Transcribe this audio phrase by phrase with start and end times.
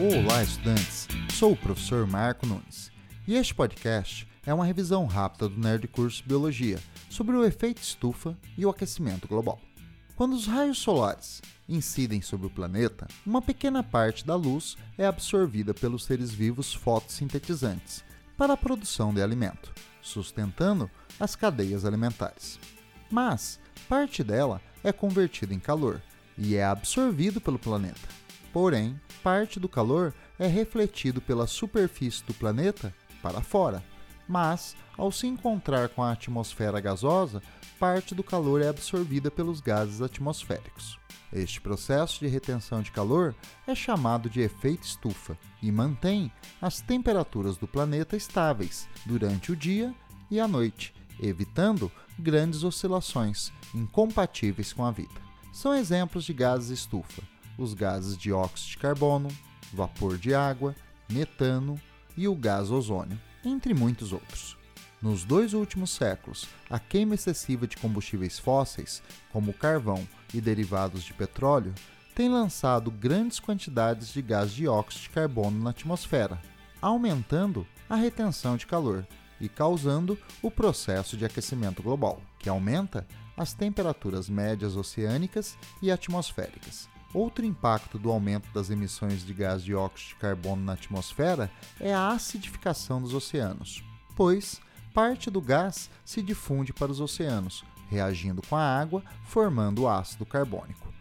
[0.00, 1.08] Olá, estudantes!
[1.34, 2.88] Sou o professor Marco Nunes
[3.26, 6.78] e este podcast é uma revisão rápida do Nerd Curso Biologia
[7.10, 9.60] sobre o efeito estufa e o aquecimento global.
[10.14, 15.74] Quando os raios solares incidem sobre o planeta, uma pequena parte da luz é absorvida
[15.74, 18.04] pelos seres vivos fotossintetizantes
[18.36, 20.88] para a produção de alimento, sustentando
[21.18, 22.56] as cadeias alimentares.
[23.10, 23.58] Mas
[23.88, 26.00] parte dela é convertida em calor
[26.36, 28.08] e é absorvido pelo planeta.
[28.52, 33.84] Porém, parte do calor é refletido pela superfície do planeta para fora,
[34.26, 37.42] mas, ao se encontrar com a atmosfera gasosa,
[37.78, 40.98] parte do calor é absorvida pelos gases atmosféricos.
[41.30, 43.34] Este processo de retenção de calor
[43.66, 49.94] é chamado de efeito estufa e mantém as temperaturas do planeta estáveis durante o dia
[50.30, 55.20] e a noite, evitando grandes oscilações incompatíveis com a vida.
[55.52, 57.22] São exemplos de gases estufa
[57.58, 59.28] os gases dióxido de carbono,
[59.72, 60.74] vapor de água,
[61.10, 61.78] metano
[62.16, 64.56] e o gás ozônio, entre muitos outros.
[65.02, 71.12] Nos dois últimos séculos, a queima excessiva de combustíveis fósseis, como carvão e derivados de
[71.12, 71.74] petróleo,
[72.14, 76.40] tem lançado grandes quantidades de gás dióxido de carbono na atmosfera,
[76.82, 79.06] aumentando a retenção de calor
[79.40, 83.06] e causando o processo de aquecimento global, que aumenta
[83.36, 86.88] as temperaturas médias oceânicas e atmosféricas.
[87.14, 91.50] Outro impacto do aumento das emissões de gás dióxido de carbono na atmosfera
[91.80, 93.82] é a acidificação dos oceanos,
[94.14, 94.60] pois
[94.92, 100.92] parte do gás se difunde para os oceanos, reagindo com a água, formando ácido carbônico.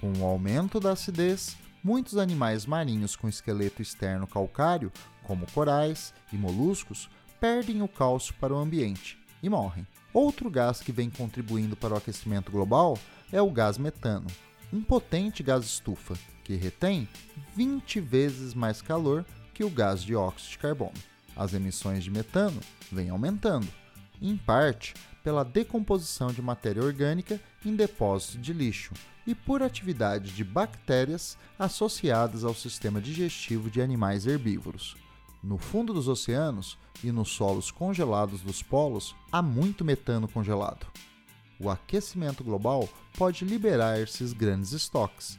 [0.00, 4.90] Com o aumento da acidez, muitos animais marinhos com esqueleto externo calcário,
[5.24, 9.86] como corais e moluscos, perdem o cálcio para o ambiente e morrem.
[10.12, 12.98] Outro gás que vem contribuindo para o aquecimento global
[13.30, 14.26] é o gás metano,
[14.72, 17.08] um potente gás estufa que retém
[17.54, 20.94] 20 vezes mais calor que o gás dióxido de carbono.
[21.36, 22.60] As emissões de metano
[22.90, 23.68] vêm aumentando,
[24.20, 28.94] em parte pela decomposição de matéria orgânica em depósitos de lixo
[29.26, 34.96] e por atividade de bactérias associadas ao sistema digestivo de animais herbívoros.
[35.42, 40.86] No fundo dos oceanos e nos solos congelados dos polos há muito metano congelado
[41.60, 45.38] o aquecimento global pode liberar esses grandes estoques.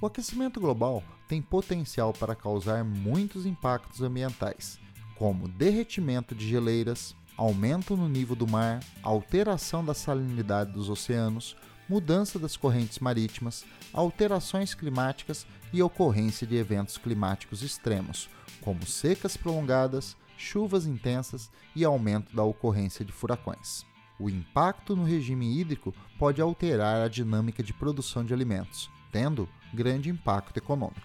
[0.00, 4.80] O aquecimento global tem potencial para causar muitos impactos ambientais,
[5.16, 11.54] como derretimento de geleiras, aumento no nível do mar, alteração da salinidade dos oceanos,
[11.86, 18.30] mudança das correntes marítimas, alterações climáticas e ocorrência de eventos climáticos extremos,
[18.62, 23.84] como secas prolongadas, chuvas intensas e aumento da ocorrência de furacões.
[24.20, 30.10] O impacto no regime hídrico pode alterar a dinâmica de produção de alimentos, tendo grande
[30.10, 31.00] impacto econômico.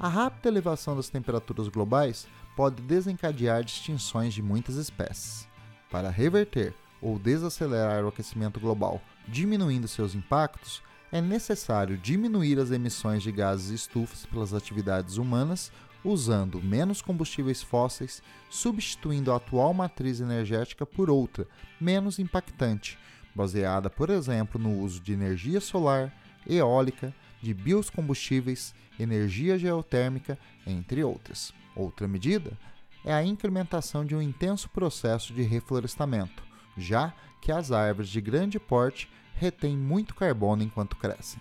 [0.00, 2.26] A rápida elevação das temperaturas globais
[2.56, 5.46] pode desencadear extinções de muitas espécies.
[5.90, 10.82] Para reverter ou desacelerar o aquecimento global, diminuindo seus impactos,
[11.12, 15.70] é necessário diminuir as emissões de gases estufas pelas atividades humanas
[16.04, 21.46] usando menos combustíveis fósseis, substituindo a atual matriz energética por outra,
[21.80, 22.98] menos impactante,
[23.34, 26.12] baseada, por exemplo, no uso de energia solar,
[26.46, 31.52] eólica, de biocombustíveis, energia geotérmica, entre outras.
[31.76, 32.58] Outra medida
[33.04, 36.42] é a incrementação de um intenso processo de reflorestamento,
[36.76, 41.40] já que as árvores de grande porte retêm muito carbono enquanto crescem.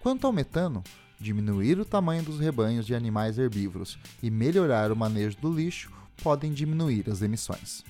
[0.00, 0.82] Quanto ao metano,
[1.22, 5.90] diminuir o tamanho dos rebanhos de animais herbívoros e melhorar o manejo do lixo
[6.22, 7.84] podem diminuir as emissões.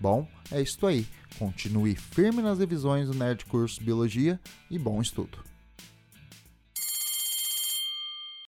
[0.00, 1.06] Bom, é isto aí.
[1.38, 4.38] Continue firme nas revisões do Nerd Curso Biologia
[4.70, 5.51] e bom estudo!